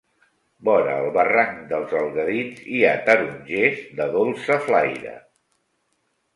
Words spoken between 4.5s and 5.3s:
flaire.